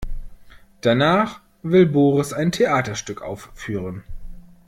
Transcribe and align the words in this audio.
Danach 0.81 1.41
will 1.61 1.85
Boris 1.85 2.33
ein 2.33 2.51
Theaterstück 2.51 3.21
aufführen. 3.21 4.03